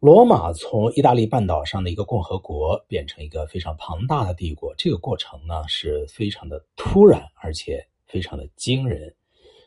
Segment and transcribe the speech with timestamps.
[0.00, 9.14] 罗马从意大利半岛上的一个共和国变成一个非常庞大的帝国，这个过程呢是非常的突然，而且非常的惊人，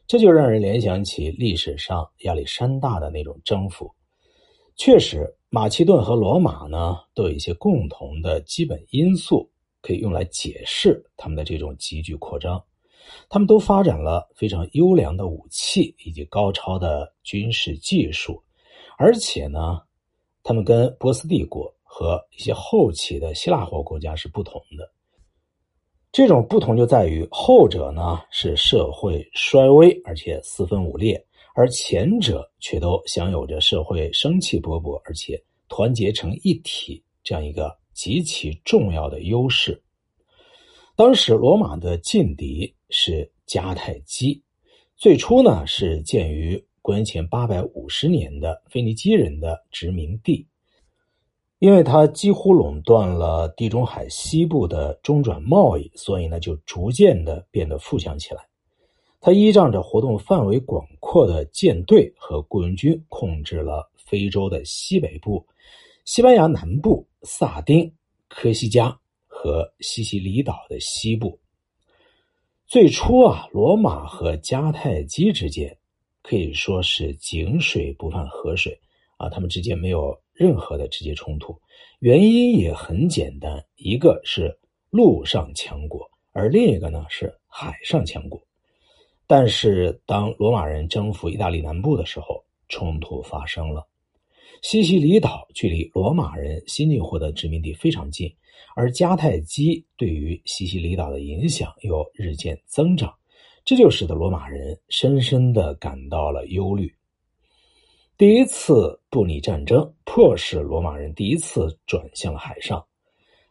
[0.07, 3.93] 这就让人联想起历史上亚历山大的那种征服。
[4.75, 9.47] 确实，马其顿和罗马呢都有一些共同的基本因素，
[9.83, 12.59] 可以用来解释他们的这种急剧扩张。
[13.29, 18.41] 他们都发展了非常优良的武器以及高超的军事技术，
[18.97, 19.79] 而且呢。
[20.43, 24.91] 他们跟波斯帝国和一些后期的希腊化国家是不同的。
[26.11, 39.81] 这种不同就在于，后者呢是社会衰微而且四分五裂，而前者却都享有着社会生气勃勃而且团结成一体这样一个极其重要的优势。
[40.95, 44.43] 当时罗马的劲敌是迦太基，
[44.97, 46.63] 最初呢是建于。
[46.83, 50.45] 公元前八百五十年的腓尼基人的殖民地，
[51.59, 58.45] 因为它几乎垄断了地中海西部的中转贸易，所以呢就逐渐的变得富强起来。
[59.21, 65.47] 它依仗着活动范围广阔的舰队和雇佣军，控制了非洲的西北部、
[66.03, 67.89] 西班牙南部、萨丁、
[68.27, 68.93] 科西嘉
[69.25, 71.39] 和西西里岛的西部。
[72.67, 75.77] 最初啊，罗马和迦太基之间。
[76.23, 78.79] 可以说是井水不犯河水
[79.17, 81.55] 啊，他们之间没有任何的直接冲突，
[81.99, 84.57] 原因也很简单，一个是
[84.89, 88.41] 陆上强国，而另一个呢是海上强国。
[89.27, 93.85] 但是当罗马人征服意大利南部的时候，冲突发生了。
[94.61, 98.33] 西西里岛距离罗马人新近获得殖民地非常近，
[98.75, 103.13] 而迦太基对于西西里岛的影响又日渐增长。
[103.65, 106.93] 这就使得罗马人深深的感到了忧虑。
[108.17, 112.85] 第一次布匿战争迫使罗马人第一次转向了海上，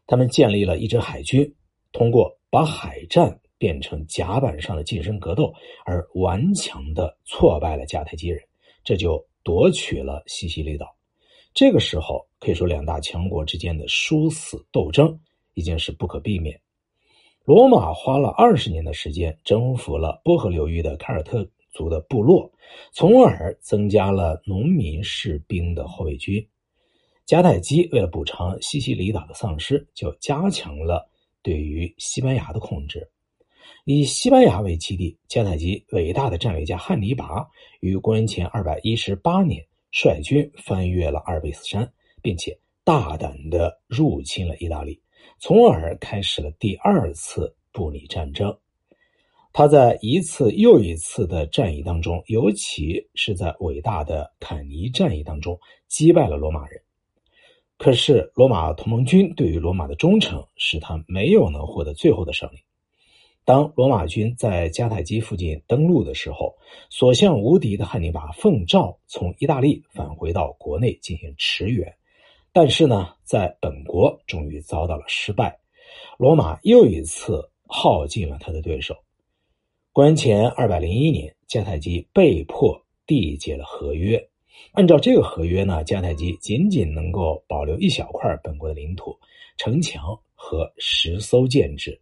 [0.07, 1.53] 他们建立了一支海军，
[1.93, 5.53] 通过把海战变成甲板上的近身格斗，
[5.85, 8.41] 而顽强的挫败了迦太基人，
[8.85, 10.95] 这就夺取了西西里岛。
[11.55, 15.19] 这个时候，可以说两大强国之间的殊死斗争
[15.55, 16.59] 已经是不可避免。
[17.45, 22.49] 罗马花了二十年的时间征服了波河流域的凯尔特族的部落，
[22.93, 26.47] 从而增加了农民士兵的后备军。
[27.27, 31.11] 迦太基为了补偿西西里岛的丧失，就加强了
[31.43, 33.11] 对于西班牙的控制。
[33.87, 37.45] 以西班牙为基地，迦太基伟大的战略家汉尼拔
[37.81, 41.93] 于公元前二百一十八年率军翻越了阿尔卑斯山，
[42.23, 45.01] 并且大胆的入侵了意大利。
[45.39, 48.57] 从而开始了第二次布匿战争。
[49.53, 56.81] 他在一次又一次的战役当中，尤其是在伟大的坎尼战役当中，击败了罗马人。
[57.77, 62.59] 可是，罗马同盟军对于罗马的忠诚，使他没有能获得最后的胜利。
[63.45, 66.57] 当罗马军在迦太基附近登陆的时候，
[66.89, 71.93] 所向无敌的汉尼拔奉诏从意大利返回到国内进行驰援。
[72.55, 75.59] 但是呢，在本国终于遭到了失败，
[76.19, 78.95] 罗马又一次耗尽了他的对手。
[79.93, 84.23] 公元前二百零一年，迦太基被迫缔结了合约。
[84.73, 89.19] 按照这个合约呢，迦太基仅仅能够保留一小块本国的领土、
[89.57, 91.99] 城墙和十艘舰只。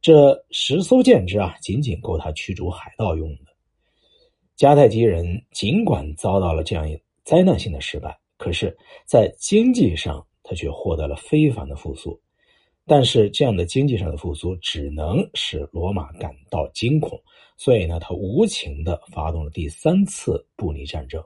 [0.00, 3.52] 这十艘舰只啊，仅仅够他驱逐海盗用的。
[4.56, 8.16] 迦太基人尽管遭到了这样一灾难性的失败。
[8.38, 12.18] 可是，在经济上，他却获得了非凡的复苏。
[12.86, 17.20] 但是，这样的经济上的复苏只能使罗马感到惊恐，
[17.56, 21.22] 所以呢，他无情的发动了第三次布匿战争。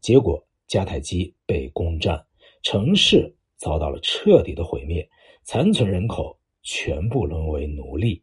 [0.00, 2.24] 结果，迦太基被攻占，
[2.62, 5.08] 城市遭到了彻底的毁灭，
[5.42, 8.22] 残存人口全部沦为奴隶。